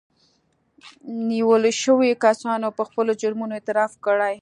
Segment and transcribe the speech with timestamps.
[1.27, 4.35] نيول شويو کسانو په خپلو جرمونو اعتراف کړی